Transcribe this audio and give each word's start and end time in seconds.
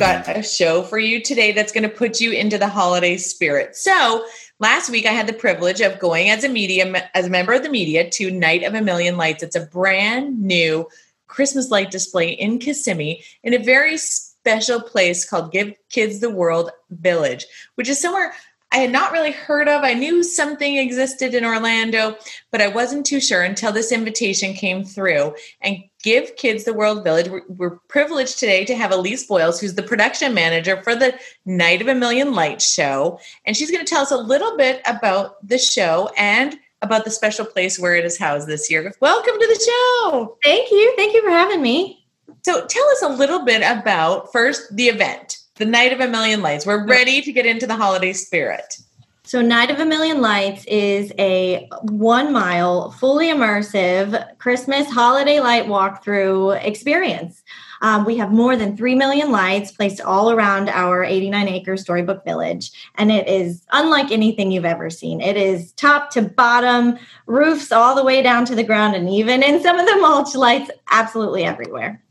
got 0.00 0.34
a 0.34 0.42
show 0.42 0.82
for 0.82 0.98
you 0.98 1.20
today 1.20 1.52
that's 1.52 1.72
going 1.72 1.82
to 1.82 1.88
put 1.88 2.22
you 2.22 2.32
into 2.32 2.56
the 2.56 2.66
holiday 2.66 3.18
spirit. 3.18 3.76
So, 3.76 4.24
last 4.58 4.88
week 4.88 5.04
I 5.04 5.12
had 5.12 5.26
the 5.26 5.34
privilege 5.34 5.82
of 5.82 5.98
going 5.98 6.30
as 6.30 6.42
a 6.42 6.48
media 6.48 7.10
as 7.14 7.26
a 7.26 7.30
member 7.30 7.52
of 7.52 7.62
the 7.62 7.68
media 7.68 8.08
to 8.08 8.30
Night 8.30 8.64
of 8.64 8.72
a 8.72 8.80
Million 8.80 9.18
Lights. 9.18 9.42
It's 9.42 9.56
a 9.56 9.66
brand 9.66 10.42
new 10.42 10.88
Christmas 11.26 11.70
light 11.70 11.90
display 11.90 12.30
in 12.30 12.58
Kissimmee 12.58 13.22
in 13.42 13.52
a 13.52 13.58
very 13.58 13.98
special 13.98 14.80
place 14.80 15.28
called 15.28 15.52
Give 15.52 15.74
Kids 15.90 16.20
the 16.20 16.30
World 16.30 16.70
Village, 16.88 17.44
which 17.74 17.90
is 17.90 18.00
somewhere 18.00 18.32
I 18.72 18.78
had 18.78 18.92
not 18.92 19.10
really 19.10 19.32
heard 19.32 19.68
of. 19.68 19.82
I 19.82 19.94
knew 19.94 20.22
something 20.22 20.76
existed 20.76 21.34
in 21.34 21.44
Orlando, 21.44 22.16
but 22.52 22.60
I 22.60 22.68
wasn't 22.68 23.04
too 23.04 23.20
sure 23.20 23.42
until 23.42 23.72
this 23.72 23.90
invitation 23.90 24.54
came 24.54 24.84
through. 24.84 25.34
And 25.60 25.82
Give 26.04 26.34
Kids 26.36 26.64
the 26.64 26.72
World 26.72 27.02
Village, 27.02 27.28
we're, 27.28 27.42
we're 27.48 27.76
privileged 27.88 28.38
today 28.38 28.64
to 28.66 28.76
have 28.76 28.92
Elise 28.92 29.26
Boyles, 29.26 29.60
who's 29.60 29.74
the 29.74 29.82
production 29.82 30.34
manager 30.34 30.80
for 30.82 30.94
the 30.94 31.18
Night 31.44 31.82
of 31.82 31.88
a 31.88 31.94
Million 31.94 32.32
Lights 32.32 32.72
show. 32.72 33.18
And 33.44 33.56
she's 33.56 33.72
going 33.72 33.84
to 33.84 33.90
tell 33.90 34.02
us 34.02 34.12
a 34.12 34.16
little 34.16 34.56
bit 34.56 34.80
about 34.86 35.46
the 35.46 35.58
show 35.58 36.10
and 36.16 36.56
about 36.80 37.04
the 37.04 37.10
special 37.10 37.44
place 37.44 37.78
where 37.78 37.96
it 37.96 38.04
is 38.04 38.18
housed 38.18 38.46
this 38.46 38.70
year. 38.70 38.94
Welcome 39.00 39.34
to 39.34 39.46
the 39.46 39.64
show. 39.64 40.38
Thank 40.44 40.70
you. 40.70 40.94
Thank 40.96 41.12
you 41.12 41.22
for 41.22 41.30
having 41.30 41.60
me. 41.60 42.06
So, 42.44 42.64
tell 42.66 42.88
us 42.90 43.02
a 43.02 43.08
little 43.08 43.44
bit 43.44 43.62
about 43.62 44.32
first 44.32 44.74
the 44.74 44.84
event 44.84 45.38
the 45.60 45.66
Night 45.66 45.92
of 45.92 46.00
a 46.00 46.08
Million 46.08 46.40
Lights. 46.40 46.64
We're 46.64 46.86
ready 46.86 47.20
to 47.20 47.32
get 47.32 47.44
into 47.44 47.66
the 47.66 47.76
holiday 47.76 48.14
spirit. 48.14 48.78
So, 49.24 49.42
Night 49.42 49.70
of 49.70 49.78
a 49.78 49.84
Million 49.84 50.22
Lights 50.22 50.64
is 50.64 51.12
a 51.18 51.68
one 51.82 52.32
mile, 52.32 52.92
fully 52.92 53.26
immersive 53.26 54.38
Christmas 54.38 54.88
holiday 54.88 55.38
light 55.38 55.66
walkthrough 55.66 56.64
experience. 56.64 57.42
Um, 57.82 58.06
we 58.06 58.16
have 58.16 58.32
more 58.32 58.56
than 58.56 58.74
3 58.74 58.94
million 58.94 59.30
lights 59.30 59.70
placed 59.70 60.00
all 60.00 60.30
around 60.30 60.70
our 60.70 61.04
89 61.04 61.48
acre 61.48 61.76
storybook 61.76 62.24
village, 62.24 62.72
and 62.94 63.12
it 63.12 63.28
is 63.28 63.62
unlike 63.70 64.10
anything 64.10 64.50
you've 64.50 64.64
ever 64.64 64.88
seen. 64.88 65.20
It 65.20 65.36
is 65.36 65.72
top 65.72 66.10
to 66.12 66.22
bottom, 66.22 66.98
roofs 67.26 67.70
all 67.70 67.94
the 67.94 68.04
way 68.04 68.22
down 68.22 68.46
to 68.46 68.54
the 68.54 68.64
ground, 68.64 68.96
and 68.96 69.10
even 69.10 69.42
in 69.42 69.62
some 69.62 69.78
of 69.78 69.86
the 69.86 69.96
mulch 69.96 70.34
lights, 70.34 70.70
absolutely 70.90 71.44
everywhere. 71.44 72.02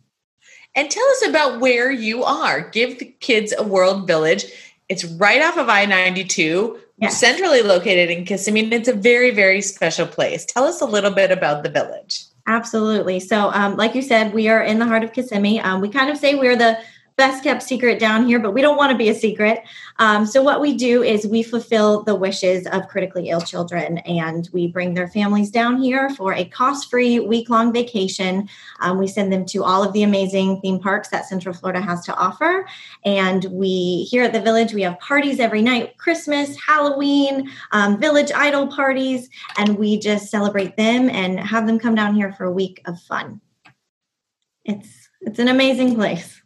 And 0.80 0.90
tell 0.90 1.06
us 1.10 1.28
about 1.28 1.60
where 1.60 1.92
you 1.92 2.24
are. 2.24 2.70
Give 2.70 3.00
the 3.00 3.14
kids 3.20 3.54
a 3.58 3.64
world 3.64 4.08
village. 4.08 4.46
It's 4.88 5.04
right 5.04 5.42
off 5.42 5.58
of 5.58 5.68
I 5.68 5.84
92, 5.84 6.80
yes. 7.00 7.20
centrally 7.20 7.62
located 7.62 8.10
in 8.10 8.24
Kissimmee. 8.24 8.72
It's 8.72 8.88
a 8.88 8.94
very, 8.94 9.32
very 9.32 9.62
special 9.62 10.08
place. 10.08 10.46
Tell 10.46 10.64
us 10.64 10.80
a 10.80 10.86
little 10.86 11.12
bit 11.12 11.32
about 11.32 11.64
the 11.64 11.70
village. 11.70 12.24
Absolutely. 12.48 13.20
So, 13.20 13.52
um, 13.52 13.76
like 13.76 13.94
you 13.94 14.02
said, 14.02 14.34
we 14.34 14.48
are 14.48 14.64
in 14.64 14.80
the 14.80 14.86
heart 14.86 15.04
of 15.04 15.12
Kissimmee. 15.12 15.60
Um, 15.60 15.82
we 15.82 15.90
kind 15.90 16.10
of 16.10 16.18
say 16.18 16.36
we're 16.36 16.56
the 16.56 16.80
best 17.20 17.44
kept 17.44 17.62
secret 17.62 18.00
down 18.00 18.26
here, 18.26 18.40
but 18.40 18.54
we 18.54 18.62
don't 18.62 18.78
want 18.78 18.94
to 18.94 18.98
be 18.98 19.10
a 19.10 19.14
secret. 19.14 19.62
Um, 19.98 20.26
so, 20.26 20.42
what 20.42 20.62
we 20.62 20.74
do 20.74 21.04
is 21.04 21.28
we 21.28 21.44
fulfill 21.44 22.02
the 22.04 22.16
wishes 22.16 22.66
of 22.68 22.88
critically 22.88 23.28
ill 23.28 23.42
children 23.42 23.98
and 24.00 24.50
we 24.54 24.68
bring 24.68 24.94
their 24.94 25.10
families 25.10 25.52
down 25.52 25.82
here 25.82 26.10
for 26.12 26.34
a 26.34 26.46
cost 26.46 26.90
free 26.90 27.20
week 27.20 27.50
long 27.50 27.74
vacation. 27.74 28.48
Um, 28.80 28.98
we 28.98 29.06
send 29.06 29.34
them 29.34 29.46
to 29.48 29.66
all 29.66 29.84
of 29.84 29.92
the 29.92 30.04
amazing 30.04 30.62
theme 30.62 30.80
parks 30.80 31.10
that 31.10 31.26
Central 31.26 31.54
Florida 31.54 31.82
has 31.82 32.06
to 32.06 32.16
offer. 32.16 32.66
And 33.04 33.44
we, 33.52 34.08
here 34.10 34.24
at 34.24 34.32
the 34.32 34.42
village, 34.42 34.74
we 34.74 34.84
have 34.84 34.98
parties 35.02 35.42
every 35.42 35.62
night 35.62 35.98
Christmas, 35.98 36.56
Halloween, 36.66 37.52
um, 37.74 38.00
village 38.00 38.32
idol 38.34 38.68
parties, 38.68 39.30
and 39.58 39.78
we 39.78 40.00
just 40.00 40.32
celebrate 40.32 40.78
them 40.78 41.10
and 41.10 41.38
have 41.38 41.68
them 41.68 41.80
come 41.80 41.96
down 41.96 42.16
here 42.16 42.32
for 42.32 42.46
a 42.46 42.52
week 42.52 42.82
of 42.86 42.98
fun. 43.02 43.42
It's, 44.64 45.10
it's 45.20 45.40
an 45.40 45.50
amazing 45.50 45.96
place. 45.96 46.42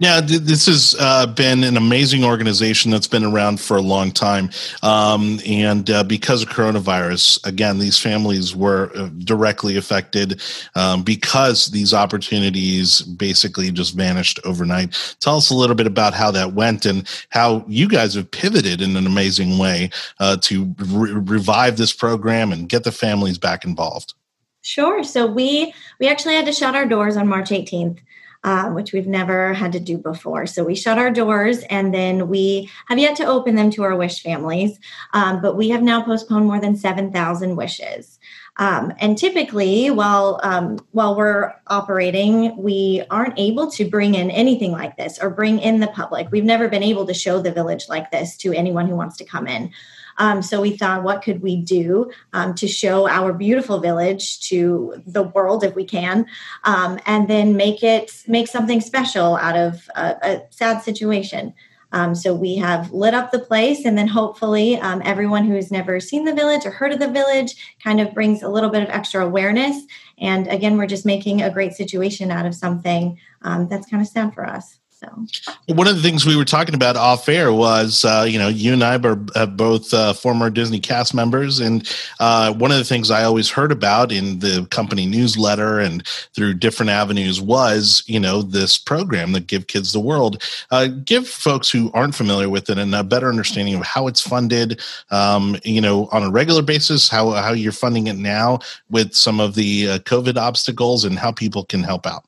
Yeah, 0.00 0.20
this 0.20 0.66
has 0.66 0.96
uh, 0.98 1.26
been 1.26 1.62
an 1.62 1.76
amazing 1.76 2.24
organization 2.24 2.90
that's 2.90 3.06
been 3.06 3.24
around 3.24 3.60
for 3.60 3.76
a 3.76 3.80
long 3.80 4.10
time. 4.10 4.50
Um, 4.82 5.38
and 5.46 5.88
uh, 5.88 6.02
because 6.02 6.42
of 6.42 6.48
coronavirus, 6.48 7.46
again, 7.46 7.78
these 7.78 7.96
families 7.96 8.56
were 8.56 8.90
uh, 8.96 9.08
directly 9.18 9.76
affected 9.76 10.42
um, 10.74 11.04
because 11.04 11.66
these 11.66 11.94
opportunities 11.94 13.02
basically 13.02 13.70
just 13.70 13.94
vanished 13.94 14.40
overnight. 14.44 15.16
Tell 15.20 15.36
us 15.36 15.50
a 15.50 15.54
little 15.54 15.76
bit 15.76 15.86
about 15.86 16.12
how 16.12 16.32
that 16.32 16.54
went 16.54 16.84
and 16.84 17.06
how 17.30 17.64
you 17.68 17.88
guys 17.88 18.14
have 18.14 18.30
pivoted 18.30 18.82
in 18.82 18.96
an 18.96 19.06
amazing 19.06 19.58
way 19.58 19.90
uh, 20.18 20.36
to 20.38 20.74
re- 20.78 21.12
revive 21.12 21.76
this 21.76 21.92
program 21.92 22.52
and 22.52 22.68
get 22.68 22.82
the 22.82 22.92
families 22.92 23.38
back 23.38 23.64
involved. 23.64 24.14
Sure. 24.62 25.02
So 25.02 25.26
we 25.26 25.72
we 25.98 26.08
actually 26.08 26.34
had 26.34 26.46
to 26.46 26.52
shut 26.52 26.74
our 26.76 26.86
doors 26.86 27.16
on 27.16 27.26
March 27.28 27.50
18th 27.50 27.98
um, 28.44 28.74
which 28.74 28.92
we've 28.92 29.06
never 29.06 29.52
had 29.52 29.72
to 29.72 29.80
do 29.80 29.98
before. 29.98 30.46
So 30.46 30.64
we 30.64 30.74
shut 30.74 30.98
our 30.98 31.10
doors 31.10 31.60
and 31.70 31.94
then 31.94 32.28
we 32.28 32.70
have 32.86 32.98
yet 32.98 33.16
to 33.16 33.26
open 33.26 33.54
them 33.54 33.70
to 33.70 33.82
our 33.84 33.96
wish 33.96 34.22
families, 34.22 34.78
um, 35.12 35.40
but 35.40 35.56
we 35.56 35.68
have 35.70 35.82
now 35.82 36.02
postponed 36.02 36.46
more 36.46 36.60
than 36.60 36.76
7,000 36.76 37.56
wishes. 37.56 38.18
Um, 38.58 38.92
and 38.98 39.16
typically, 39.16 39.90
while 39.90 40.38
um, 40.42 40.78
while 40.90 41.16
we're 41.16 41.54
operating, 41.68 42.54
we 42.58 43.02
aren't 43.10 43.38
able 43.38 43.70
to 43.70 43.88
bring 43.88 44.14
in 44.14 44.30
anything 44.30 44.72
like 44.72 44.98
this 44.98 45.18
or 45.18 45.30
bring 45.30 45.58
in 45.58 45.80
the 45.80 45.86
public. 45.86 46.30
We've 46.30 46.44
never 46.44 46.68
been 46.68 46.82
able 46.82 47.06
to 47.06 47.14
show 47.14 47.40
the 47.40 47.50
village 47.50 47.88
like 47.88 48.10
this 48.10 48.36
to 48.38 48.52
anyone 48.52 48.88
who 48.88 48.96
wants 48.96 49.16
to 49.18 49.24
come 49.24 49.46
in. 49.46 49.72
Um, 50.18 50.42
so 50.42 50.60
we 50.60 50.76
thought, 50.76 51.02
what 51.02 51.22
could 51.22 51.42
we 51.42 51.56
do 51.56 52.10
um, 52.32 52.54
to 52.54 52.68
show 52.68 53.08
our 53.08 53.32
beautiful 53.32 53.80
village 53.80 54.40
to 54.48 55.02
the 55.06 55.22
world 55.22 55.64
if 55.64 55.74
we 55.74 55.84
can, 55.84 56.26
um, 56.64 56.98
and 57.06 57.28
then 57.28 57.56
make 57.56 57.82
it 57.82 58.22
make 58.26 58.48
something 58.48 58.80
special 58.80 59.36
out 59.36 59.56
of 59.56 59.88
a, 59.94 60.16
a 60.22 60.42
sad 60.50 60.82
situation. 60.82 61.54
Um, 61.92 62.14
so 62.14 62.34
we 62.34 62.56
have 62.56 62.90
lit 62.92 63.12
up 63.12 63.30
the 63.30 63.38
place, 63.38 63.84
and 63.84 63.96
then 63.98 64.08
hopefully 64.08 64.78
um, 64.78 65.02
everyone 65.04 65.44
who 65.44 65.54
has 65.54 65.70
never 65.70 66.00
seen 66.00 66.24
the 66.24 66.34
village 66.34 66.64
or 66.64 66.70
heard 66.70 66.92
of 66.92 66.98
the 66.98 67.08
village 67.08 67.76
kind 67.84 68.00
of 68.00 68.14
brings 68.14 68.42
a 68.42 68.48
little 68.48 68.70
bit 68.70 68.82
of 68.82 68.88
extra 68.88 69.24
awareness. 69.24 69.76
And 70.18 70.46
again, 70.48 70.78
we're 70.78 70.86
just 70.86 71.04
making 71.04 71.42
a 71.42 71.50
great 71.50 71.74
situation 71.74 72.30
out 72.30 72.46
of 72.46 72.54
something 72.54 73.18
um, 73.42 73.68
that's 73.68 73.86
kind 73.86 74.02
of 74.02 74.08
sad 74.08 74.32
for 74.32 74.46
us. 74.46 74.78
So 75.02 75.74
one 75.74 75.88
of 75.88 75.96
the 75.96 76.02
things 76.02 76.24
we 76.24 76.36
were 76.36 76.44
talking 76.44 76.74
about 76.74 76.96
off 76.96 77.28
air 77.28 77.52
was, 77.52 78.04
uh, 78.04 78.26
you 78.28 78.38
know, 78.38 78.48
you 78.48 78.72
and 78.72 78.82
I 78.82 78.96
are, 78.96 79.18
are 79.34 79.46
both 79.46 79.92
uh, 79.92 80.12
former 80.12 80.48
Disney 80.50 80.80
cast 80.80 81.14
members, 81.14 81.60
and 81.60 81.88
uh, 82.20 82.52
one 82.52 82.70
of 82.70 82.78
the 82.78 82.84
things 82.84 83.10
I 83.10 83.24
always 83.24 83.50
heard 83.50 83.72
about 83.72 84.12
in 84.12 84.38
the 84.38 84.66
company 84.70 85.06
newsletter 85.06 85.80
and 85.80 86.06
through 86.34 86.54
different 86.54 86.90
avenues 86.90 87.40
was, 87.40 88.02
you 88.06 88.20
know, 88.20 88.42
this 88.42 88.78
program 88.78 89.32
that 89.32 89.46
Give 89.46 89.66
Kids 89.66 89.92
the 89.92 90.00
World. 90.00 90.42
Uh, 90.70 90.86
give 90.86 91.28
folks 91.28 91.70
who 91.70 91.90
aren't 91.94 92.14
familiar 92.14 92.48
with 92.48 92.70
it 92.70 92.78
and 92.78 92.94
a 92.94 93.02
better 93.02 93.28
understanding 93.28 93.74
of 93.74 93.82
how 93.82 94.06
it's 94.06 94.20
funded, 94.20 94.80
um, 95.10 95.56
you 95.64 95.80
know, 95.80 96.08
on 96.12 96.22
a 96.22 96.30
regular 96.30 96.62
basis, 96.62 97.08
how 97.08 97.30
how 97.30 97.52
you're 97.52 97.72
funding 97.72 98.06
it 98.06 98.16
now 98.16 98.58
with 98.90 99.14
some 99.14 99.40
of 99.40 99.54
the 99.54 99.88
uh, 99.88 99.98
COVID 100.00 100.36
obstacles, 100.36 101.04
and 101.04 101.18
how 101.18 101.32
people 101.32 101.64
can 101.64 101.82
help 101.82 102.06
out. 102.06 102.24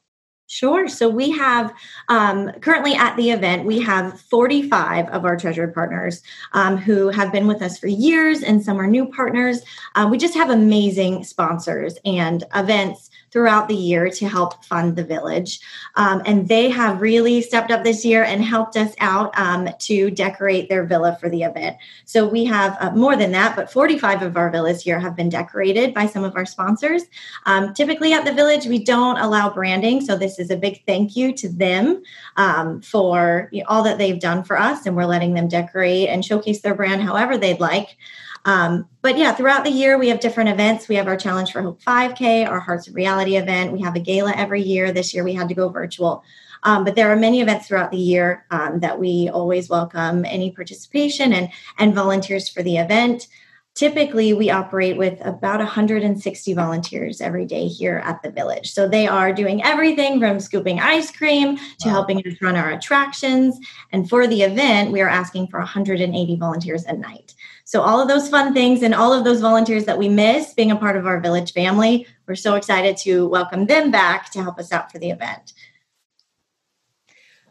Sure. 0.47 0.89
So 0.89 1.09
we 1.09 1.31
have 1.31 1.73
um, 2.09 2.53
currently 2.61 2.95
at 2.95 3.17
the 3.17 3.31
event, 3.31 3.65
we 3.65 3.81
have 3.81 4.21
45 4.21 5.09
of 5.09 5.25
our 5.25 5.37
treasured 5.37 5.73
partners 5.73 6.23
um, 6.53 6.77
who 6.77 7.09
have 7.09 7.33
been 7.33 7.47
with 7.47 7.63
us 7.63 7.79
for 7.79 7.87
years, 7.87 8.43
and 8.43 8.63
some 8.63 8.79
are 8.79 8.87
new 8.87 9.07
partners. 9.07 9.63
Uh, 9.95 10.07
we 10.11 10.19
just 10.19 10.35
have 10.35 10.51
amazing 10.51 11.25
sponsors 11.25 11.97
and 12.05 12.45
events 12.55 13.11
throughout 13.35 13.67
the 13.67 13.75
year 13.75 14.09
to 14.09 14.29
help 14.29 14.65
fund 14.65 14.95
the 14.95 15.03
village. 15.03 15.59
Um, 15.97 16.23
and 16.25 16.47
they 16.47 16.71
have 16.71 17.03
really 17.03 17.43
stepped 17.43 17.73
up 17.73 17.83
this 17.83 18.05
year 18.05 18.23
and 18.23 18.45
helped 18.45 18.77
us 18.77 18.95
out 19.01 19.37
um, 19.37 19.69
to 19.81 20.09
decorate 20.13 20.69
their 20.69 20.85
villa 20.85 21.19
for 21.21 21.29
the 21.29 21.43
event. 21.43 21.77
So 22.05 22.29
we 22.29 22.45
have 22.45 22.77
uh, 22.79 22.93
more 22.93 23.17
than 23.17 23.33
that, 23.33 23.57
but 23.57 23.73
45 23.73 24.23
of 24.23 24.37
our 24.37 24.51
villas 24.51 24.83
here 24.83 25.01
have 25.01 25.17
been 25.17 25.31
decorated 25.31 25.93
by 25.93 26.07
some 26.07 26.23
of 26.23 26.37
our 26.37 26.47
sponsors. 26.47 27.03
Um, 27.45 27.75
typically 27.75 28.13
at 28.13 28.25
the 28.25 28.33
village, 28.33 28.67
we 28.67 28.85
don't 28.85 29.19
allow 29.19 29.51
branding. 29.51 30.01
So 30.01 30.17
this 30.17 30.39
is 30.39 30.53
a 30.53 30.57
big 30.57 30.85
thank 30.87 31.17
you 31.17 31.33
to 31.35 31.49
them 31.49 32.05
um, 32.37 32.83
for 32.83 33.49
you 33.51 33.63
know, 33.63 33.67
all 33.69 33.83
that 33.83 33.99
they've 33.99 34.21
done 34.21 34.45
for 34.45 34.57
us. 34.57 34.87
And 34.87 34.95
we're 34.95 35.07
letting 35.07 35.35
them 35.35 35.49
decorate 35.49 36.09
and 36.09 36.25
showcase 36.25 36.61
their 36.61 36.77
brand 36.77 37.03
however 37.03 37.37
they'd 37.37 37.59
like. 37.59 37.97
Um, 38.45 38.89
but 39.01 39.17
yeah, 39.17 39.33
throughout 39.33 39.65
the 39.65 39.71
year, 39.71 39.99
we 39.99 40.09
have 40.09 40.21
different 40.21 40.51
events. 40.51 40.89
We 40.89 40.97
have 40.97 41.07
our 41.07 41.17
Challenge 41.17 41.51
for 41.51 41.63
Hope 41.63 41.83
5K, 41.83 42.47
our 42.49 42.61
Hearts 42.61 42.89
of 42.89 42.95
Reality 42.95 43.37
event. 43.37 43.73
We 43.73 43.81
have 43.81 43.97
a 43.97 44.01
gala 44.01 44.33
every 44.37 44.63
year. 44.63 44.93
This 44.93 45.15
year, 45.15 45.25
we 45.25 45.35
had 45.35 45.49
to 45.49 45.55
go 45.55 45.69
virtual. 45.69 46.23
Um, 46.63 46.85
but 46.85 46.95
there 46.95 47.11
are 47.11 47.17
many 47.17 47.41
events 47.41 47.69
throughout 47.69 47.91
the 47.91 47.99
year 47.99 48.47
um, 48.51 48.81
that 48.81 48.99
we 48.99 49.31
always 49.33 49.69
welcome 49.69 50.25
any 50.25 50.51
participation 50.51 51.33
and, 51.33 51.51
and 51.79 51.95
volunteers 51.95 52.49
for 52.49 52.63
the 52.63 52.79
event. 52.79 53.29
Typically, 53.75 54.33
we 54.33 54.51
operate 54.51 54.97
with 54.97 55.21
about 55.27 55.59
160 55.59 56.55
volunteers 56.55 57.21
every 57.21 57.45
day 57.45 57.67
here 57.67 58.01
at 58.05 58.23
the 58.23 58.31
village. 58.31 58.73
So 58.73 58.89
they 58.89 59.09
are 59.09 59.33
doing 59.33 59.65
everything 59.65 60.21
from 60.21 60.39
scooping 60.39 60.79
ice 60.79 61.11
cream 61.11 61.57
to 61.57 61.89
wow. 61.89 61.91
helping 61.91 62.19
us 62.19 62.41
run 62.41 62.55
our 62.55 62.71
attractions. 62.71 63.59
And 63.91 64.09
for 64.09 64.29
the 64.29 64.43
event, 64.43 64.93
we 64.93 65.01
are 65.01 65.09
asking 65.09 65.49
for 65.49 65.59
180 65.59 66.37
volunteers 66.37 66.85
a 66.85 66.93
night. 66.93 67.35
So, 67.65 67.81
all 67.81 68.01
of 68.01 68.09
those 68.09 68.29
fun 68.29 68.53
things 68.53 68.83
and 68.83 68.95
all 68.95 69.13
of 69.13 69.25
those 69.25 69.41
volunteers 69.41 69.87
that 69.87 69.99
we 69.99 70.09
miss 70.09 70.53
being 70.53 70.71
a 70.71 70.77
part 70.77 70.97
of 70.97 71.07
our 71.07 71.19
village 71.19 71.53
family, 71.53 72.07
we're 72.27 72.35
so 72.35 72.55
excited 72.57 72.97
to 72.99 73.27
welcome 73.27 73.67
them 73.67 73.91
back 73.91 74.31
to 74.33 74.43
help 74.43 74.59
us 74.59 74.71
out 74.71 74.93
for 74.93 74.99
the 74.99 75.11
event. 75.11 75.55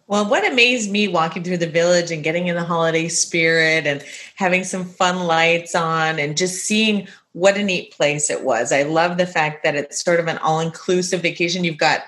Well, 0.05 0.29
what 0.29 0.49
amazed 0.49 0.91
me 0.91 1.07
walking 1.07 1.43
through 1.43 1.57
the 1.57 1.67
village 1.67 2.11
and 2.11 2.23
getting 2.23 2.47
in 2.47 2.55
the 2.55 2.63
holiday 2.63 3.07
spirit 3.07 3.87
and 3.87 4.03
having 4.35 4.63
some 4.63 4.85
fun 4.85 5.23
lights 5.23 5.73
on 5.73 6.19
and 6.19 6.37
just 6.37 6.65
seeing 6.65 7.07
what 7.31 7.57
a 7.57 7.63
neat 7.63 7.91
place 7.93 8.29
it 8.29 8.43
was. 8.43 8.71
I 8.71 8.83
love 8.83 9.17
the 9.17 9.25
fact 9.25 9.63
that 9.63 9.75
it's 9.75 10.03
sort 10.03 10.19
of 10.19 10.27
an 10.27 10.37
all 10.39 10.59
inclusive 10.59 11.21
vacation. 11.21 11.63
You've 11.63 11.77
got 11.77 12.01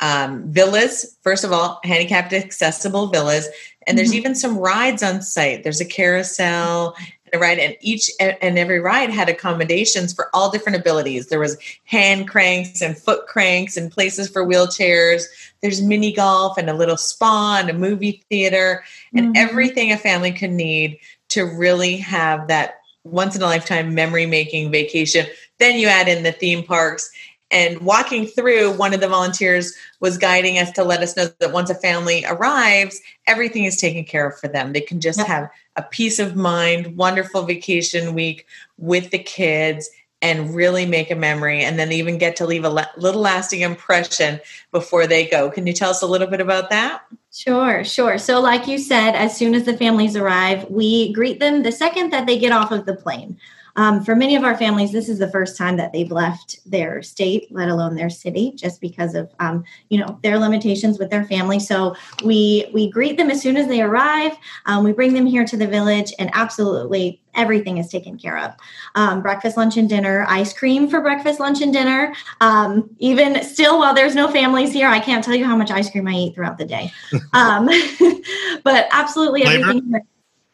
um, 0.00 0.50
villas, 0.52 1.16
first 1.22 1.44
of 1.44 1.52
all, 1.52 1.80
handicapped 1.84 2.32
accessible 2.34 3.06
villas, 3.06 3.48
and 3.86 3.96
there's 3.96 4.10
mm-hmm. 4.10 4.18
even 4.18 4.34
some 4.34 4.58
rides 4.58 5.02
on 5.02 5.22
site. 5.22 5.62
There's 5.62 5.80
a 5.80 5.86
carousel 5.86 6.94
a 7.32 7.38
ride, 7.38 7.58
and 7.58 7.76
each 7.80 8.10
and 8.20 8.58
every 8.58 8.80
ride 8.80 9.10
had 9.10 9.28
accommodations 9.28 10.12
for 10.12 10.28
all 10.34 10.50
different 10.50 10.78
abilities. 10.78 11.26
There 11.26 11.40
was 11.40 11.56
hand 11.84 12.28
cranks 12.28 12.80
and 12.80 12.96
foot 12.96 13.26
cranks 13.26 13.76
and 13.76 13.90
places 13.90 14.28
for 14.28 14.46
wheelchairs. 14.46 15.24
There's 15.62 15.82
mini 15.82 16.12
golf 16.12 16.58
and 16.58 16.70
a 16.70 16.74
little 16.74 16.96
spa 16.96 17.58
and 17.60 17.70
a 17.70 17.74
movie 17.74 18.24
theater 18.28 18.84
and 19.14 19.34
mm-hmm. 19.34 19.48
everything 19.48 19.92
a 19.92 19.96
family 19.96 20.32
could 20.32 20.50
need 20.50 20.98
to 21.28 21.44
really 21.44 21.96
have 21.96 22.48
that 22.48 22.80
once 23.04 23.36
in 23.36 23.42
a 23.42 23.46
lifetime 23.46 23.94
memory 23.94 24.26
making 24.26 24.70
vacation. 24.70 25.26
Then 25.58 25.78
you 25.78 25.88
add 25.88 26.08
in 26.08 26.22
the 26.22 26.32
theme 26.32 26.62
parks 26.62 27.10
and 27.50 27.80
walking 27.80 28.26
through 28.26 28.72
one 28.72 28.92
of 28.92 29.00
the 29.00 29.08
volunteers 29.08 29.74
was 30.00 30.18
guiding 30.18 30.58
us 30.58 30.70
to 30.72 30.84
let 30.84 31.02
us 31.02 31.16
know 31.16 31.28
that 31.38 31.52
once 31.52 31.70
a 31.70 31.74
family 31.74 32.24
arrives 32.26 33.00
everything 33.26 33.64
is 33.64 33.76
taken 33.76 34.04
care 34.04 34.28
of 34.28 34.38
for 34.38 34.48
them. 34.48 34.72
They 34.72 34.80
can 34.80 35.00
just 35.00 35.20
have 35.20 35.50
a 35.76 35.82
peace 35.82 36.18
of 36.18 36.36
mind 36.36 36.96
wonderful 36.96 37.42
vacation 37.42 38.14
week 38.14 38.46
with 38.78 39.10
the 39.10 39.18
kids 39.18 39.90
and 40.22 40.54
really 40.54 40.86
make 40.86 41.10
a 41.10 41.14
memory. 41.14 41.62
And 41.62 41.78
then 41.78 41.92
even 41.92 42.18
get 42.18 42.36
to 42.36 42.46
leave 42.46 42.64
a 42.64 42.88
little 42.96 43.20
lasting 43.20 43.60
impression 43.60 44.40
before 44.72 45.06
they 45.06 45.26
go. 45.26 45.50
Can 45.50 45.66
you 45.66 45.72
tell 45.72 45.90
us 45.90 46.02
a 46.02 46.06
little 46.06 46.26
bit 46.26 46.40
about 46.40 46.70
that? 46.70 47.02
Sure, 47.32 47.84
sure. 47.84 48.16
So, 48.16 48.40
like 48.40 48.66
you 48.66 48.78
said, 48.78 49.14
as 49.14 49.36
soon 49.36 49.54
as 49.54 49.64
the 49.64 49.76
families 49.76 50.16
arrive, 50.16 50.70
we 50.70 51.12
greet 51.12 51.38
them 51.38 51.62
the 51.62 51.72
second 51.72 52.10
that 52.10 52.26
they 52.26 52.38
get 52.38 52.52
off 52.52 52.72
of 52.72 52.86
the 52.86 52.94
plane. 52.94 53.38
Um, 53.76 54.02
for 54.02 54.16
many 54.16 54.36
of 54.36 54.44
our 54.44 54.56
families, 54.56 54.90
this 54.90 55.08
is 55.08 55.18
the 55.18 55.30
first 55.30 55.56
time 55.56 55.76
that 55.76 55.92
they've 55.92 56.10
left 56.10 56.58
their 56.68 57.02
state, 57.02 57.46
let 57.50 57.68
alone 57.68 57.94
their 57.94 58.10
city, 58.10 58.52
just 58.56 58.80
because 58.80 59.14
of 59.14 59.32
um, 59.38 59.64
you 59.90 59.98
know 59.98 60.18
their 60.22 60.38
limitations 60.38 60.98
with 60.98 61.10
their 61.10 61.24
family. 61.24 61.60
So 61.60 61.94
we 62.24 62.70
we 62.72 62.90
greet 62.90 63.16
them 63.16 63.30
as 63.30 63.40
soon 63.40 63.56
as 63.56 63.68
they 63.68 63.82
arrive. 63.82 64.32
Um, 64.64 64.82
we 64.84 64.92
bring 64.92 65.14
them 65.14 65.26
here 65.26 65.44
to 65.44 65.56
the 65.56 65.66
village, 65.66 66.12
and 66.18 66.30
absolutely 66.32 67.20
everything 67.34 67.76
is 67.76 67.88
taken 67.88 68.18
care 68.18 68.38
of. 68.38 68.54
Um, 68.94 69.20
breakfast, 69.20 69.56
lunch, 69.56 69.76
and 69.76 69.88
dinner, 69.88 70.24
ice 70.28 70.52
cream 70.52 70.88
for 70.88 71.00
breakfast, 71.00 71.38
lunch, 71.38 71.60
and 71.60 71.72
dinner. 71.72 72.14
Um, 72.40 72.90
even 72.98 73.42
still, 73.44 73.78
while 73.78 73.94
there's 73.94 74.14
no 74.14 74.28
families 74.28 74.72
here, 74.72 74.88
I 74.88 75.00
can't 75.00 75.22
tell 75.22 75.34
you 75.34 75.44
how 75.44 75.56
much 75.56 75.70
ice 75.70 75.90
cream 75.90 76.08
I 76.08 76.12
eat 76.12 76.34
throughout 76.34 76.58
the 76.58 76.64
day. 76.64 76.92
Um, 77.32 77.66
but 78.64 78.88
absolutely 78.92 79.42
flavor? 79.42 79.68
everything. 79.68 80.00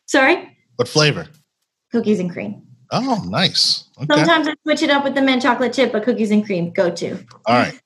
Sorry? 0.07 0.57
What 0.77 0.89
flavor? 0.89 1.29
Cookies 1.93 2.19
and 2.19 2.33
cream. 2.33 2.63
Oh, 2.93 3.25
nice. 3.27 3.85
Okay. 3.97 4.07
Sometimes 4.15 4.49
I 4.49 4.55
switch 4.63 4.83
it 4.83 4.91
up 4.91 5.03
with 5.03 5.15
the 5.15 5.23
mint 5.23 5.43
chocolate 5.43 5.73
chip, 5.73 5.93
but 5.93 6.03
cookies 6.03 6.31
and 6.31 6.45
cream 6.45 6.71
go 6.71 6.91
to. 6.91 7.19
All 7.47 7.57
right. 7.57 7.81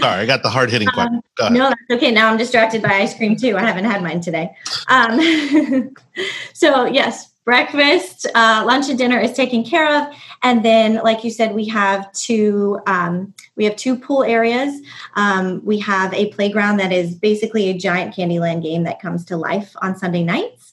Sorry, 0.00 0.20
I 0.20 0.26
got 0.26 0.42
the 0.42 0.50
hard 0.50 0.70
hitting 0.70 0.88
question. 0.88 1.22
Um, 1.40 1.54
no, 1.54 1.70
that's 1.70 1.80
okay. 1.92 2.10
Now 2.10 2.30
I'm 2.30 2.36
distracted 2.36 2.82
by 2.82 2.90
ice 2.90 3.16
cream 3.16 3.36
too. 3.36 3.56
I 3.56 3.62
haven't 3.62 3.86
had 3.86 4.02
mine 4.02 4.20
today. 4.20 4.54
Um, 4.88 5.94
so, 6.52 6.84
yes, 6.84 7.30
breakfast, 7.44 8.26
uh, 8.34 8.64
lunch, 8.66 8.88
and 8.88 8.98
dinner 8.98 9.18
is 9.18 9.32
taken 9.32 9.64
care 9.64 10.02
of. 10.02 10.14
And 10.42 10.64
then, 10.64 10.96
like 10.96 11.24
you 11.24 11.30
said, 11.30 11.54
we 11.54 11.66
have 11.68 12.12
two 12.12 12.80
um, 12.86 13.32
we 13.56 13.64
have 13.64 13.76
two 13.76 13.96
pool 13.96 14.24
areas. 14.24 14.80
Um, 15.14 15.64
we 15.64 15.78
have 15.78 16.12
a 16.12 16.30
playground 16.32 16.78
that 16.78 16.92
is 16.92 17.14
basically 17.14 17.70
a 17.70 17.78
giant 17.78 18.14
Candyland 18.14 18.62
game 18.62 18.82
that 18.84 19.00
comes 19.00 19.24
to 19.26 19.36
life 19.36 19.74
on 19.80 19.96
Sunday 19.96 20.22
nights. 20.22 20.72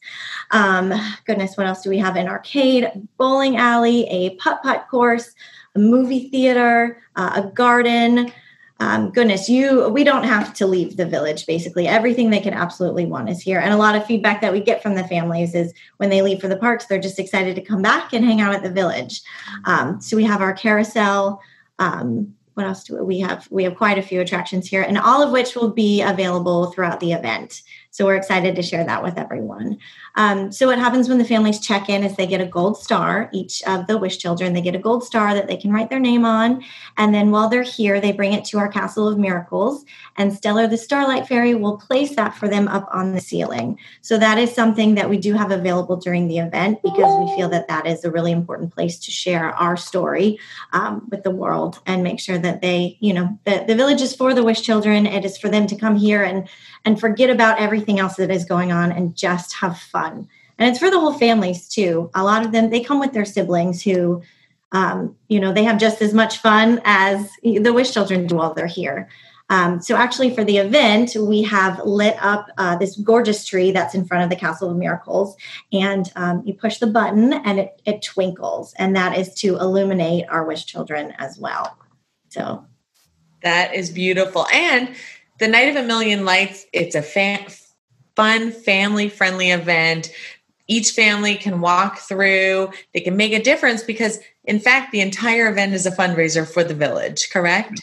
Um, 0.51 0.93
goodness, 1.25 1.55
what 1.55 1.67
else 1.67 1.81
do 1.81 1.89
we 1.89 1.97
have? 1.97 2.15
An 2.15 2.27
arcade, 2.27 2.89
bowling 3.17 3.57
alley, 3.57 4.07
a 4.09 4.35
putt 4.35 4.61
putt 4.61 4.87
course, 4.89 5.33
a 5.75 5.79
movie 5.79 6.29
theater, 6.29 7.01
uh, 7.15 7.43
a 7.43 7.47
garden. 7.51 8.31
Um, 8.79 9.11
goodness, 9.11 9.47
you 9.47 9.89
we 9.89 10.03
don't 10.03 10.23
have 10.23 10.53
to 10.55 10.65
leave 10.65 10.97
the 10.97 11.05
village. 11.05 11.45
Basically, 11.45 11.87
everything 11.87 12.29
they 12.29 12.41
could 12.41 12.53
absolutely 12.53 13.05
want 13.05 13.29
is 13.29 13.39
here. 13.39 13.59
And 13.59 13.73
a 13.73 13.77
lot 13.77 13.95
of 13.95 14.05
feedback 14.05 14.41
that 14.41 14.51
we 14.51 14.59
get 14.59 14.81
from 14.81 14.95
the 14.95 15.07
families 15.07 15.53
is 15.53 15.71
when 15.97 16.09
they 16.09 16.21
leave 16.21 16.41
for 16.41 16.47
the 16.47 16.57
parks, 16.57 16.85
they're 16.85 16.99
just 16.99 17.19
excited 17.19 17.55
to 17.55 17.61
come 17.61 17.81
back 17.81 18.11
and 18.11 18.25
hang 18.25 18.41
out 18.41 18.55
at 18.55 18.63
the 18.63 18.71
village. 18.71 19.21
Um, 19.65 20.01
so 20.01 20.17
we 20.17 20.23
have 20.23 20.41
our 20.41 20.53
carousel. 20.53 21.41
Um, 21.77 22.33
what 22.55 22.65
else 22.65 22.83
do 22.83 23.01
we 23.03 23.19
have? 23.19 23.47
We 23.51 23.63
have 23.63 23.75
quite 23.75 23.97
a 23.97 24.03
few 24.03 24.19
attractions 24.19 24.67
here, 24.67 24.81
and 24.81 24.97
all 24.97 25.21
of 25.21 25.31
which 25.31 25.55
will 25.55 25.71
be 25.71 26.01
available 26.01 26.71
throughout 26.71 26.99
the 26.99 27.13
event. 27.13 27.61
So 27.91 28.05
we're 28.05 28.15
excited 28.15 28.55
to 28.55 28.61
share 28.61 28.85
that 28.85 29.03
with 29.03 29.17
everyone. 29.17 29.77
Um, 30.15 30.49
so 30.51 30.67
what 30.67 30.79
happens 30.79 31.09
when 31.09 31.17
the 31.17 31.25
families 31.25 31.59
check 31.59 31.89
in 31.89 32.05
is 32.05 32.15
they 32.15 32.25
get 32.25 32.39
a 32.39 32.45
gold 32.45 32.77
star. 32.77 33.29
Each 33.33 33.61
of 33.63 33.85
the 33.87 33.97
wish 33.97 34.17
children 34.17 34.53
they 34.53 34.61
get 34.61 34.75
a 34.75 34.79
gold 34.79 35.03
star 35.03 35.33
that 35.33 35.47
they 35.47 35.57
can 35.57 35.73
write 35.73 35.89
their 35.89 35.99
name 35.99 36.23
on, 36.23 36.63
and 36.97 37.13
then 37.13 37.31
while 37.31 37.49
they're 37.49 37.63
here, 37.63 37.99
they 37.99 38.13
bring 38.13 38.31
it 38.31 38.45
to 38.45 38.59
our 38.59 38.69
Castle 38.69 39.09
of 39.09 39.17
Miracles, 39.17 39.85
and 40.15 40.33
Stellar 40.33 40.67
the 40.67 40.77
Starlight 40.77 41.27
Fairy 41.27 41.53
will 41.53 41.77
place 41.77 42.15
that 42.15 42.33
for 42.35 42.47
them 42.47 42.69
up 42.69 42.87
on 42.93 43.11
the 43.13 43.19
ceiling. 43.19 43.77
So 44.01 44.17
that 44.17 44.37
is 44.37 44.55
something 44.55 44.95
that 44.95 45.09
we 45.09 45.17
do 45.17 45.33
have 45.33 45.51
available 45.51 45.97
during 45.97 46.29
the 46.29 46.39
event 46.39 46.81
because 46.81 47.19
we 47.19 47.35
feel 47.35 47.49
that 47.49 47.67
that 47.67 47.85
is 47.85 48.05
a 48.05 48.11
really 48.11 48.31
important 48.31 48.73
place 48.73 48.99
to 48.99 49.11
share 49.11 49.51
our 49.55 49.75
story 49.75 50.39
um, 50.71 51.07
with 51.11 51.23
the 51.23 51.31
world 51.31 51.79
and 51.85 52.03
make 52.03 52.21
sure 52.21 52.37
that 52.37 52.61
they, 52.61 52.97
you 53.01 53.13
know, 53.13 53.37
the, 53.43 53.65
the 53.67 53.75
village 53.75 54.01
is 54.01 54.15
for 54.15 54.33
the 54.33 54.43
wish 54.43 54.61
children. 54.61 55.05
It 55.05 55.25
is 55.25 55.37
for 55.37 55.49
them 55.49 55.67
to 55.67 55.75
come 55.75 55.97
here 55.97 56.23
and 56.23 56.47
and 56.83 56.99
forget 56.99 57.29
about 57.29 57.59
everything 57.59 57.80
else 57.99 58.15
that 58.15 58.31
is 58.31 58.45
going 58.45 58.71
on 58.71 58.91
and 58.91 59.15
just 59.15 59.53
have 59.53 59.77
fun. 59.77 60.27
And 60.57 60.69
it's 60.69 60.79
for 60.79 60.91
the 60.91 60.99
whole 60.99 61.13
families 61.13 61.67
too. 61.67 62.09
A 62.13 62.23
lot 62.23 62.45
of 62.45 62.51
them, 62.51 62.69
they 62.69 62.81
come 62.81 62.99
with 62.99 63.13
their 63.13 63.25
siblings 63.25 63.81
who, 63.81 64.21
um, 64.71 65.15
you 65.27 65.39
know, 65.39 65.51
they 65.51 65.63
have 65.63 65.79
just 65.79 66.01
as 66.01 66.13
much 66.13 66.37
fun 66.37 66.81
as 66.85 67.29
the 67.43 67.73
wish 67.73 67.91
children 67.91 68.27
do 68.27 68.35
while 68.35 68.53
they're 68.53 68.67
here. 68.67 69.09
Um, 69.49 69.81
so 69.81 69.97
actually 69.97 70.33
for 70.33 70.45
the 70.45 70.57
event, 70.57 71.13
we 71.19 71.41
have 71.43 71.81
lit 71.83 72.15
up 72.21 72.47
uh, 72.57 72.77
this 72.77 72.95
gorgeous 72.95 73.43
tree 73.43 73.71
that's 73.71 73.93
in 73.93 74.05
front 74.05 74.23
of 74.23 74.29
the 74.29 74.35
Castle 74.37 74.69
of 74.69 74.77
Miracles. 74.77 75.35
And 75.73 76.09
um, 76.15 76.41
you 76.45 76.53
push 76.53 76.77
the 76.77 76.87
button 76.87 77.33
and 77.33 77.59
it, 77.59 77.81
it 77.85 78.01
twinkles. 78.01 78.73
And 78.77 78.95
that 78.95 79.17
is 79.17 79.33
to 79.35 79.57
illuminate 79.57 80.29
our 80.29 80.45
wish 80.45 80.65
children 80.65 81.13
as 81.17 81.37
well. 81.37 81.77
So 82.29 82.65
that 83.43 83.75
is 83.75 83.89
beautiful. 83.89 84.47
And 84.53 84.95
the 85.39 85.49
Night 85.49 85.67
of 85.67 85.75
a 85.75 85.83
Million 85.83 86.23
Lights, 86.23 86.65
it's 86.71 86.95
a 86.95 87.01
fan, 87.01 87.45
fun, 88.15 88.51
family 88.51 89.09
friendly 89.09 89.51
event. 89.51 90.11
Each 90.67 90.91
family 90.91 91.35
can 91.35 91.59
walk 91.59 91.99
through, 91.99 92.71
they 92.93 93.01
can 93.01 93.17
make 93.17 93.33
a 93.33 93.43
difference 93.43 93.83
because, 93.83 94.19
in 94.45 94.59
fact, 94.59 94.91
the 94.91 95.01
entire 95.01 95.49
event 95.49 95.73
is 95.73 95.85
a 95.85 95.91
fundraiser 95.91 96.47
for 96.47 96.63
the 96.63 96.73
village, 96.73 97.29
correct? 97.29 97.81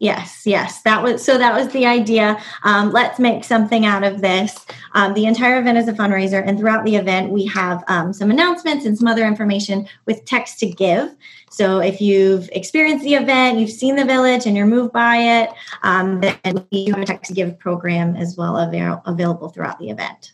Yes, 0.00 0.42
yes, 0.46 0.82
that 0.82 1.02
was 1.02 1.24
so. 1.24 1.38
That 1.38 1.54
was 1.54 1.72
the 1.72 1.84
idea. 1.84 2.40
Um, 2.62 2.92
let's 2.92 3.18
make 3.18 3.42
something 3.42 3.84
out 3.84 4.04
of 4.04 4.20
this. 4.20 4.64
Um, 4.92 5.12
the 5.14 5.26
entire 5.26 5.58
event 5.58 5.76
is 5.76 5.88
a 5.88 5.92
fundraiser, 5.92 6.40
and 6.46 6.56
throughout 6.56 6.84
the 6.84 6.94
event, 6.94 7.32
we 7.32 7.46
have 7.46 7.82
um, 7.88 8.12
some 8.12 8.30
announcements 8.30 8.86
and 8.86 8.96
some 8.96 9.08
other 9.08 9.26
information 9.26 9.88
with 10.06 10.24
text 10.24 10.60
to 10.60 10.66
give. 10.66 11.16
So, 11.50 11.80
if 11.80 12.00
you've 12.00 12.48
experienced 12.52 13.04
the 13.04 13.14
event, 13.14 13.58
you've 13.58 13.70
seen 13.70 13.96
the 13.96 14.04
village, 14.04 14.46
and 14.46 14.56
you're 14.56 14.66
moved 14.66 14.92
by 14.92 15.16
it, 15.16 15.50
um, 15.82 16.20
then 16.20 16.64
we 16.70 16.84
have 16.86 16.98
a 16.98 17.04
text 17.04 17.30
to 17.30 17.34
give 17.34 17.58
program 17.58 18.14
as 18.14 18.36
well 18.36 18.56
avail- 18.56 19.02
available 19.04 19.48
throughout 19.48 19.80
the 19.80 19.90
event. 19.90 20.32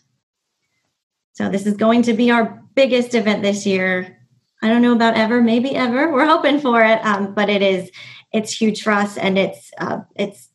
So, 1.33 1.49
this 1.49 1.65
is 1.65 1.79
going 1.79 2.03
to 2.03 2.13
be 2.13 2.31
our 2.31 2.63
biggest 2.75 3.15
event 3.15 3.43
this 3.43 3.65
year. 3.65 4.19
I 4.61 4.69
don't 4.69 4.83
know 4.83 4.93
about 4.93 5.17
ever, 5.17 5.41
maybe 5.41 5.75
ever. 5.75 6.13
We're 6.13 6.27
hoping 6.27 6.61
for 6.61 6.83
it, 6.83 7.03
um, 7.05 7.33
but 7.33 7.49
it 7.49 7.63
is 7.63 7.91
it's 8.35 8.53
huge 8.53 8.83
for 8.83 8.91
us 8.91 9.17
and 9.17 9.39
it's 9.39 9.71
uh, 9.79 10.01
it's 10.17 10.51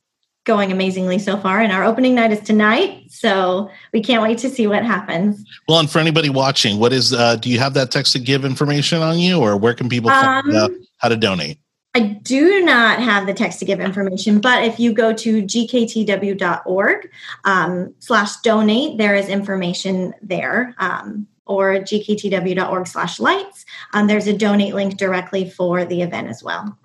going 0.45 0.71
amazingly 0.71 1.19
so 1.19 1.37
far 1.37 1.59
and 1.59 1.71
our 1.71 1.83
opening 1.83 2.15
night 2.15 2.31
is 2.31 2.39
tonight 2.39 3.03
so 3.09 3.69
we 3.93 4.01
can't 4.01 4.21
wait 4.21 4.37
to 4.37 4.49
see 4.49 4.67
what 4.67 4.83
happens 4.83 5.43
well 5.67 5.79
and 5.79 5.89
for 5.89 5.99
anybody 5.99 6.29
watching 6.29 6.79
what 6.79 6.93
is 6.93 7.13
uh, 7.13 7.35
do 7.35 7.49
you 7.49 7.59
have 7.59 7.73
that 7.73 7.91
text 7.91 8.13
to 8.13 8.19
give 8.19 8.45
information 8.45 9.01
on 9.01 9.17
you 9.17 9.39
or 9.39 9.57
where 9.57 9.73
can 9.73 9.89
people 9.89 10.09
find 10.09 10.55
um, 10.55 10.79
how 10.97 11.07
to 11.07 11.17
donate 11.17 11.59
I 11.95 12.01
do 12.01 12.63
not 12.63 12.99
have 12.99 13.25
the 13.25 13.33
text 13.33 13.57
to 13.59 13.65
give 13.65 13.79
information, 13.79 14.39
but 14.39 14.63
if 14.63 14.79
you 14.79 14.93
go 14.93 15.11
to 15.11 15.41
gktw.org 15.41 17.11
um, 17.45 17.95
slash 17.97 18.35
donate, 18.37 18.99
there 18.99 19.15
is 19.15 19.27
information 19.27 20.13
there. 20.21 20.75
Um, 20.77 21.27
or 21.47 21.77
gktw.org 21.77 22.85
slash 22.85 23.19
lights. 23.19 23.65
Um, 23.93 24.05
there's 24.05 24.27
a 24.27 24.37
donate 24.37 24.75
link 24.75 24.97
directly 24.97 25.49
for 25.49 25.83
the 25.83 26.03
event 26.03 26.27
as 26.27 26.43
well. 26.43 26.77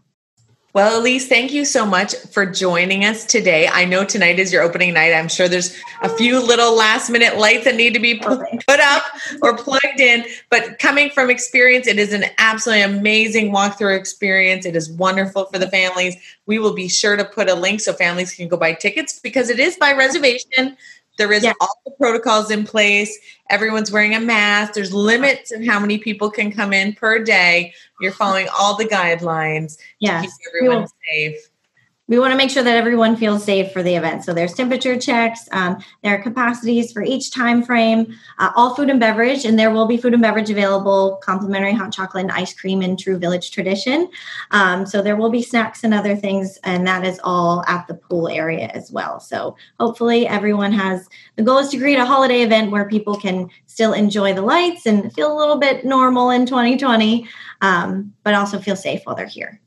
Well, 0.74 1.00
Elise, 1.00 1.28
thank 1.28 1.52
you 1.52 1.64
so 1.64 1.86
much 1.86 2.16
for 2.32 2.44
joining 2.44 3.04
us 3.04 3.24
today. 3.24 3.68
I 3.68 3.84
know 3.84 4.04
tonight 4.04 4.40
is 4.40 4.52
your 4.52 4.62
opening 4.62 4.94
night. 4.94 5.12
I'm 5.12 5.28
sure 5.28 5.46
there's 5.46 5.80
a 6.02 6.08
few 6.08 6.44
little 6.44 6.74
last 6.74 7.10
minute 7.10 7.38
lights 7.38 7.62
that 7.66 7.76
need 7.76 7.94
to 7.94 8.00
be 8.00 8.20
oh, 8.24 8.44
put 8.66 8.80
up 8.80 9.04
or 9.40 9.56
plugged 9.56 10.00
in, 10.00 10.24
but 10.50 10.80
coming 10.80 11.10
from 11.10 11.30
experience, 11.30 11.86
it 11.86 12.00
is 12.00 12.12
an 12.12 12.24
absolutely 12.38 12.82
amazing 12.82 13.52
walkthrough 13.52 13.96
experience. 13.96 14.66
It 14.66 14.74
is 14.74 14.90
wonderful 14.90 15.44
for 15.44 15.60
the 15.60 15.70
families. 15.70 16.16
We 16.46 16.58
will 16.58 16.74
be 16.74 16.88
sure 16.88 17.14
to 17.14 17.24
put 17.24 17.48
a 17.48 17.54
link 17.54 17.80
so 17.80 17.92
families 17.92 18.34
can 18.34 18.48
go 18.48 18.56
buy 18.56 18.72
tickets 18.72 19.20
because 19.20 19.50
it 19.50 19.60
is 19.60 19.76
by 19.76 19.92
reservation 19.92 20.76
There 21.16 21.33
is 21.33 21.44
yeah. 21.44 21.52
all 21.61 21.80
the 21.85 21.92
protocols 21.92 22.50
in 22.50 22.64
place. 22.64 23.16
Everyone's 23.50 23.92
wearing 23.92 24.14
a 24.14 24.21
mask. 24.21 24.75
There's 24.75 24.92
limits 24.92 25.52
of 25.52 25.64
how 25.64 25.78
many 25.78 25.99
people 25.99 26.30
can 26.30 26.50
come 26.50 26.73
in 26.73 26.92
per 26.94 27.23
day. 27.23 27.73
You're 28.00 28.12
following 28.12 28.49
all 28.59 28.76
the 28.76 28.85
guidelines 28.85 29.78
yes. 30.00 30.23
to 30.23 30.28
keep 30.28 30.49
everyone 30.49 30.87
safe 31.09 31.37
we 32.06 32.18
want 32.18 32.32
to 32.32 32.37
make 32.37 32.50
sure 32.50 32.62
that 32.62 32.76
everyone 32.76 33.16
feels 33.16 33.42
safe 33.42 33.73
for 33.73 33.82
the 33.82 33.94
event. 33.94 34.25
So 34.25 34.34
there's 34.34 34.52
temperature 34.52 34.99
checks. 34.99 35.49
Um, 35.52 35.82
there 36.02 36.14
are 36.14 36.23
capacities 36.23 36.92
for 36.92 37.02
each 37.02 37.30
time 37.30 37.62
frame. 37.62 38.14
Uh, 38.38 38.50
all 38.54 38.75
food 38.75 38.90
and 38.90 39.00
beverage, 39.00 39.46
and 39.46 39.58
there 39.58 39.70
will 39.70 39.87
be 39.87 39.96
food 39.96 40.12
and 40.12 40.20
beverage 40.20 40.50
available. 40.50 41.18
Complimentary 41.23 41.73
hot 41.73 41.92
chocolate 41.92 42.25
and 42.25 42.32
ice 42.32 42.52
cream 42.52 42.82
in 42.82 42.99
True 42.99 43.16
Village 43.16 43.50
tradition. 43.52 44.11
Um, 44.50 44.84
so 44.84 45.00
there 45.00 45.16
will 45.16 45.30
be 45.30 45.42
snacks 45.42 45.82
and 45.82 45.94
other 45.94 46.14
things, 46.14 46.58
and 46.62 46.87
that 46.87 47.06
is 47.06 47.18
all 47.25 47.64
at 47.66 47.87
the 47.87 47.94
pool 47.94 48.28
area 48.28 48.70
as 48.75 48.92
well. 48.92 49.18
So 49.18 49.56
hopefully 49.80 50.26
everyone 50.26 50.73
has 50.73 51.08
the 51.37 51.42
goal 51.42 51.58
is 51.58 51.70
to 51.70 51.78
create 51.78 51.99
a 51.99 52.04
holiday 52.04 52.42
event 52.42 52.70
where 52.70 52.87
people 52.87 53.16
can 53.16 53.49
still 53.64 53.94
enjoy 53.94 54.34
the 54.34 54.42
lights 54.42 54.84
and 54.84 55.11
feel 55.14 55.34
a 55.34 55.38
little 55.38 55.56
bit 55.56 55.87
normal 55.87 56.28
in 56.30 56.44
2020, 56.44 57.26
um, 57.62 58.12
but 58.25 58.34
also 58.34 58.58
feel 58.58 58.76
safe 58.76 59.00
while 59.04 59.16
they're 59.16 59.26
here. 59.26 59.58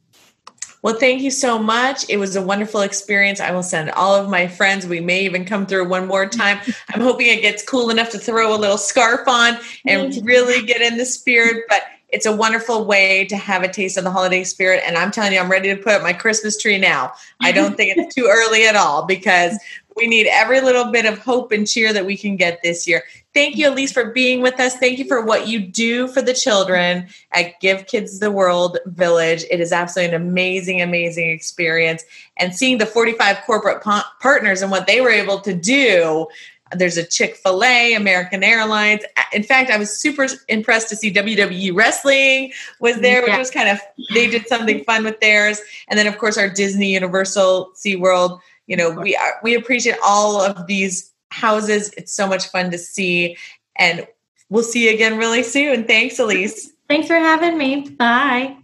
Well, 0.81 0.95
thank 0.95 1.21
you 1.21 1.31
so 1.31 1.57
much. 1.57 2.05
It 2.09 2.17
was 2.17 2.35
a 2.35 2.41
wonderful 2.41 2.81
experience. 2.81 3.39
I 3.39 3.51
will 3.51 3.63
send 3.63 3.89
all 3.91 4.15
of 4.15 4.29
my 4.29 4.47
friends. 4.47 4.85
We 4.85 4.99
may 4.99 5.25
even 5.25 5.43
come 5.43 5.65
through 5.65 5.87
one 5.89 6.07
more 6.07 6.27
time. 6.27 6.59
I'm 6.93 7.01
hoping 7.01 7.27
it 7.27 7.41
gets 7.41 7.63
cool 7.63 7.89
enough 7.89 8.11
to 8.11 8.19
throw 8.19 8.55
a 8.55 8.57
little 8.57 8.77
scarf 8.77 9.27
on 9.27 9.57
and 9.85 10.17
really 10.23 10.65
get 10.65 10.81
in 10.81 10.97
the 10.97 11.05
spirit. 11.05 11.63
But 11.67 11.83
it's 12.09 12.25
a 12.25 12.35
wonderful 12.35 12.85
way 12.85 13.25
to 13.25 13.35
have 13.35 13.63
a 13.63 13.67
taste 13.67 13.97
of 13.97 14.03
the 14.03 14.11
holiday 14.11 14.43
spirit. 14.43 14.81
And 14.85 14.97
I'm 14.97 15.11
telling 15.11 15.33
you, 15.33 15.39
I'm 15.39 15.51
ready 15.51 15.75
to 15.75 15.81
put 15.81 15.93
up 15.93 16.03
my 16.03 16.13
Christmas 16.13 16.57
tree 16.57 16.77
now. 16.77 17.13
I 17.41 17.51
don't 17.51 17.75
think 17.75 17.97
it's 17.97 18.15
too 18.15 18.29
early 18.31 18.65
at 18.65 18.75
all 18.75 19.05
because 19.05 19.57
we 19.97 20.07
need 20.07 20.27
every 20.27 20.61
little 20.61 20.91
bit 20.91 21.05
of 21.05 21.17
hope 21.19 21.51
and 21.51 21.67
cheer 21.67 21.91
that 21.91 22.05
we 22.05 22.15
can 22.15 22.35
get 22.35 22.61
this 22.63 22.87
year. 22.87 23.03
Thank 23.33 23.57
you, 23.57 23.69
Elise, 23.69 23.91
for 23.91 24.11
being 24.11 24.41
with 24.41 24.59
us. 24.59 24.75
Thank 24.77 24.97
you 24.97 25.05
for 25.05 25.23
what 25.23 25.47
you 25.47 25.59
do 25.59 26.07
for 26.07 26.21
the 26.21 26.33
children 26.33 27.07
at 27.33 27.59
Give 27.59 27.85
Kids 27.85 28.19
the 28.19 28.31
World 28.31 28.77
Village. 28.85 29.43
It 29.51 29.59
is 29.59 29.71
absolutely 29.71 30.15
an 30.15 30.21
amazing, 30.21 30.81
amazing 30.81 31.29
experience. 31.29 32.03
And 32.37 32.55
seeing 32.55 32.77
the 32.77 32.85
45 32.85 33.37
corporate 33.45 33.83
pa- 33.83 34.11
partners 34.21 34.61
and 34.61 34.71
what 34.71 34.87
they 34.87 35.01
were 35.01 35.11
able 35.11 35.39
to 35.41 35.53
do 35.53 36.27
there's 36.73 36.97
a 36.97 37.03
Chick 37.05 37.35
fil 37.35 37.63
A, 37.63 37.93
American 37.93 38.43
Airlines. 38.43 39.01
In 39.33 39.43
fact, 39.43 39.71
I 39.71 39.77
was 39.77 39.97
super 39.97 40.27
impressed 40.47 40.89
to 40.89 40.95
see 40.95 41.13
WWE 41.13 41.73
Wrestling 41.75 42.51
was 42.79 42.99
there, 42.99 43.21
which 43.21 43.37
was 43.37 43.51
kind 43.51 43.69
of, 43.69 43.79
they 44.13 44.29
did 44.29 44.47
something 44.47 44.83
fun 44.83 45.03
with 45.03 45.19
theirs. 45.19 45.61
And 45.87 45.97
then, 45.97 46.07
of 46.07 46.17
course, 46.17 46.37
our 46.37 46.49
Disney, 46.49 46.93
Universal, 46.93 47.71
SeaWorld 47.75 48.39
you 48.67 48.77
know 48.77 48.91
we 48.91 49.15
are, 49.15 49.39
we 49.43 49.55
appreciate 49.55 49.97
all 50.03 50.41
of 50.41 50.67
these 50.67 51.11
houses. 51.31 51.91
It's 51.97 52.13
so 52.13 52.27
much 52.27 52.47
fun 52.47 52.71
to 52.71 52.77
see. 52.77 53.37
And 53.77 54.07
we'll 54.49 54.63
see 54.63 54.87
you 54.87 54.93
again 54.93 55.17
really 55.17 55.43
soon. 55.43 55.85
Thanks 55.85 56.19
elise. 56.19 56.71
Thanks 56.87 57.07
for 57.07 57.15
having 57.15 57.57
me. 57.57 57.89
Bye 57.89 58.57